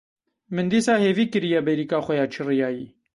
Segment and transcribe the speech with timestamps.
[0.55, 2.87] Min dîsa hêvî kiriye berîka xwe ya çiriyayî.